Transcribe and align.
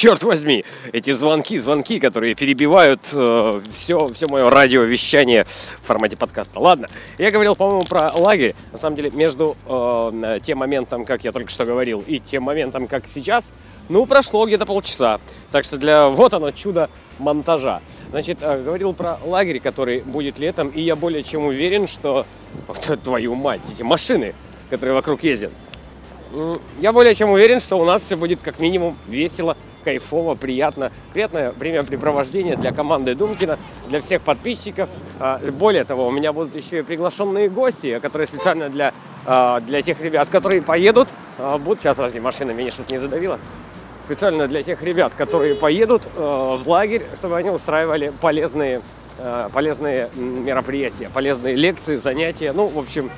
черт 0.00 0.22
возьми, 0.22 0.64
эти 0.94 1.10
звонки, 1.10 1.58
звонки, 1.58 2.00
которые 2.00 2.34
перебивают 2.34 3.02
э, 3.12 3.60
все, 3.70 4.08
все 4.08 4.26
мое 4.28 4.48
радиовещание 4.48 5.44
в 5.44 5.86
формате 5.86 6.16
подкаста. 6.16 6.58
Ладно, 6.58 6.88
я 7.18 7.30
говорил, 7.30 7.54
по-моему, 7.54 7.82
про 7.82 8.10
лагерь. 8.14 8.54
На 8.72 8.78
самом 8.78 8.96
деле, 8.96 9.10
между 9.10 9.58
э, 9.66 10.38
тем 10.42 10.56
моментом, 10.56 11.04
как 11.04 11.22
я 11.22 11.32
только 11.32 11.50
что 11.50 11.66
говорил, 11.66 12.02
и 12.06 12.18
тем 12.18 12.44
моментом, 12.44 12.86
как 12.86 13.08
сейчас, 13.08 13.50
ну, 13.90 14.06
прошло 14.06 14.46
где-то 14.46 14.64
полчаса. 14.64 15.20
Так 15.52 15.66
что 15.66 15.76
для 15.76 16.08
вот 16.08 16.32
оно 16.32 16.50
чудо 16.50 16.88
монтажа. 17.18 17.82
Значит, 18.08 18.38
э, 18.40 18.62
говорил 18.62 18.94
про 18.94 19.18
лагерь, 19.22 19.60
который 19.60 20.00
будет 20.00 20.38
летом, 20.38 20.68
и 20.68 20.80
я 20.80 20.96
более 20.96 21.22
чем 21.22 21.44
уверен, 21.44 21.86
что 21.86 22.24
твою 23.04 23.34
мать, 23.34 23.60
эти 23.70 23.82
машины, 23.82 24.34
которые 24.70 24.94
вокруг 24.94 25.22
ездят, 25.24 25.52
я 26.80 26.92
более 26.92 27.14
чем 27.14 27.30
уверен, 27.30 27.60
что 27.60 27.76
у 27.76 27.84
нас 27.84 28.02
все 28.02 28.16
будет 28.16 28.40
как 28.40 28.60
минимум 28.60 28.96
весело, 29.08 29.56
кайфово, 29.80 30.34
приятно. 30.34 30.92
Приятное 31.12 31.52
времяпрепровождение 31.52 32.56
для 32.56 32.72
команды 32.72 33.14
Думкина, 33.14 33.58
для 33.88 34.00
всех 34.00 34.22
подписчиков. 34.22 34.88
А, 35.18 35.38
более 35.38 35.84
того, 35.84 36.06
у 36.06 36.10
меня 36.10 36.32
будут 36.32 36.54
еще 36.54 36.80
и 36.80 36.82
приглашенные 36.82 37.48
гости, 37.48 37.98
которые 37.98 38.26
специально 38.26 38.68
для, 38.68 38.92
а, 39.26 39.60
для 39.60 39.82
тех 39.82 40.00
ребят, 40.00 40.28
которые 40.28 40.62
поедут, 40.62 41.08
а, 41.38 41.58
будут... 41.58 41.80
Сейчас, 41.80 41.96
подожди, 41.96 42.20
машина 42.20 42.52
меня 42.52 42.70
что-то 42.70 42.92
не 42.94 42.98
задавила. 42.98 43.38
Специально 43.98 44.48
для 44.48 44.62
тех 44.62 44.82
ребят, 44.82 45.14
которые 45.16 45.54
поедут 45.54 46.02
в 46.16 46.62
лагерь, 46.66 47.04
чтобы 47.16 47.36
они 47.36 47.50
устраивали 47.50 48.12
полезные 48.20 48.82
полезные 49.52 50.08
мероприятия, 50.14 51.10
полезные 51.12 51.54
лекции, 51.54 51.94
занятия. 51.94 52.52
Ну, 52.52 52.68
в 52.68 52.78
общем, 52.78 53.10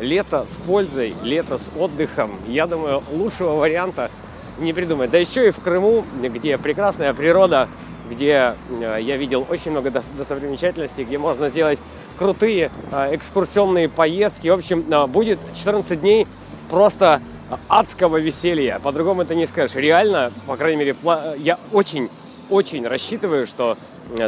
лето 0.00 0.46
с 0.46 0.56
пользой, 0.56 1.14
лето 1.22 1.58
с 1.58 1.70
отдыхом. 1.76 2.32
Я 2.46 2.66
думаю, 2.66 3.02
лучшего 3.10 3.54
варианта 3.54 4.10
не 4.58 4.72
придумать. 4.72 5.10
Да 5.10 5.18
еще 5.18 5.48
и 5.48 5.50
в 5.50 5.60
Крыму, 5.60 6.04
где 6.20 6.58
прекрасная 6.58 7.14
природа, 7.14 7.68
где 8.08 8.54
э, 8.70 8.98
я 9.00 9.16
видел 9.16 9.46
очень 9.48 9.70
много 9.70 9.90
достопримечательностей, 9.90 11.04
где 11.04 11.18
можно 11.18 11.48
сделать 11.48 11.78
крутые 12.18 12.70
э, 12.90 13.14
экскурсионные 13.14 13.88
поездки. 13.88 14.48
В 14.48 14.54
общем, 14.54 14.84
э, 14.90 15.06
будет 15.06 15.38
14 15.54 16.00
дней 16.00 16.26
просто 16.70 17.20
адского 17.68 18.18
веселья. 18.18 18.78
По-другому 18.78 19.22
это 19.22 19.34
не 19.34 19.46
скажешь. 19.46 19.76
Реально, 19.76 20.32
по 20.46 20.56
крайней 20.56 20.78
мере, 20.78 20.96
я 21.38 21.58
очень, 21.72 22.10
очень 22.50 22.86
рассчитываю, 22.86 23.46
что 23.46 23.78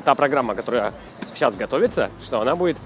та 0.05 0.15
программа, 0.15 0.55
которая 0.55 0.95
сейчас 1.35 1.55
готовится, 1.55 2.09
что 2.25 2.41
она 2.41 2.57
будет 2.57 2.79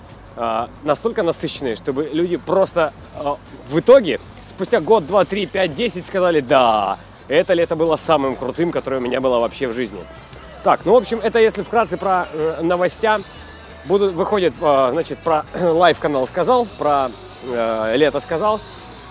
настолько 0.83 1.23
насыщенной, 1.23 1.77
чтобы 1.77 2.11
люди 2.13 2.37
просто 2.37 2.93
в 3.71 3.79
итоге 3.79 4.19
спустя 4.49 4.81
год, 4.81 5.07
два, 5.07 5.25
три, 5.25 5.47
пять, 5.47 5.77
десять 5.77 6.07
сказали, 6.07 6.41
да, 6.41 6.99
это 7.29 7.55
лето 7.55 7.77
было 7.77 7.97
самым 7.97 8.37
крутым, 8.37 8.73
которое 8.73 8.99
у 8.99 9.01
меня 9.01 9.21
было 9.21 9.39
вообще 9.39 9.67
в 9.67 9.73
жизни. 9.73 10.01
Так, 10.63 10.81
ну, 10.85 10.93
в 10.93 10.97
общем, 10.97 11.21
это 11.23 11.39
если 11.39 11.63
вкратце 11.63 11.97
про 11.97 12.27
э, 12.33 12.61
новостя. 12.63 13.21
Будут, 13.85 14.15
выходит, 14.15 14.55
э, 14.61 14.89
значит, 14.93 15.19
про 15.19 15.45
лайв-канал 15.61 16.27
сказал, 16.27 16.67
про 16.79 17.11
э, 17.43 17.97
лето 17.97 18.21
сказал, 18.21 18.61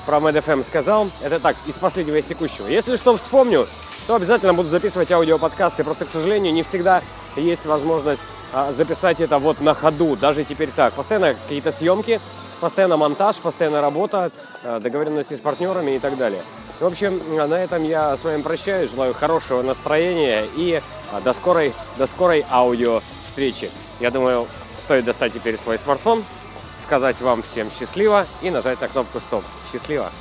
про 0.06 0.18
MadFM 0.18 0.64
сказал. 0.64 1.10
Это 1.22 1.40
так, 1.40 1.56
из 1.68 1.78
последнего, 1.78 2.16
из 2.16 2.26
текущего. 2.26 2.68
Если 2.68 2.96
что 2.96 3.16
вспомню, 3.18 3.68
то 4.08 4.16
обязательно 4.16 4.54
буду 4.54 4.70
записывать 4.70 5.12
аудиоподкасты. 5.12 5.84
Просто, 5.84 6.06
к 6.06 6.10
сожалению, 6.10 6.54
не 6.54 6.64
всегда 6.64 7.02
есть 7.36 7.66
возможность 7.66 8.22
э, 8.52 8.74
записать 8.76 9.22
это 9.22 9.38
вот 9.38 9.62
на 9.62 9.74
ходу. 9.74 10.16
Даже 10.16 10.44
теперь 10.44 10.70
так. 10.76 10.94
Постоянно 10.94 11.36
какие-то 11.36 11.72
съемки, 11.72 12.20
постоянно 12.60 12.98
монтаж, 12.98 13.38
постоянно 13.38 13.82
работа, 13.82 14.32
э, 14.64 14.80
договоренности 14.80 15.36
с 15.36 15.42
партнерами 15.42 15.92
и 15.92 16.00
так 16.00 16.18
далее. 16.18 16.42
В 16.80 16.86
общем, 16.86 17.22
на 17.36 17.54
этом 17.54 17.84
я 17.84 18.16
с 18.18 18.24
вами 18.24 18.42
прощаюсь. 18.42 18.92
Желаю 18.92 19.14
хорошего 19.14 19.62
настроения 19.62 20.46
и 20.56 20.82
а, 21.12 21.22
до 21.22 21.34
скорой, 21.34 21.74
до 21.98 22.06
скорой 22.08 22.46
аудио 22.50 23.02
встречи. 23.26 23.70
Я 24.00 24.12
думаю, 24.12 24.48
стоит 24.80 25.06
достать 25.06 25.34
теперь 25.34 25.58
свой 25.58 25.78
смартфон, 25.78 26.26
сказать 26.70 27.22
вам 27.22 27.42
всем 27.42 27.72
счастливо 27.72 28.28
и 28.42 28.50
нажать 28.50 28.82
на 28.82 28.88
кнопку 28.88 29.20
стоп. 29.20 29.44
Счастливо! 29.72 30.12